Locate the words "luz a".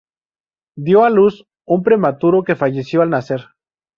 1.17-1.43